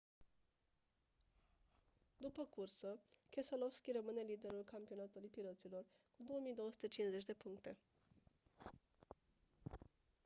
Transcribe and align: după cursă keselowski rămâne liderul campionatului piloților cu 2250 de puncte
după 2.17 2.43
cursă 2.45 2.99
keselowski 3.29 3.91
rămâne 3.91 4.21
liderul 4.21 4.63
campionatului 4.63 5.27
piloților 5.29 5.85
cu 6.17 6.23
2250 6.23 7.23
de 7.23 7.33
puncte 7.33 7.77